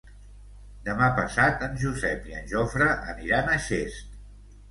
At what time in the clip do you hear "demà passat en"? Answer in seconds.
0.85-1.75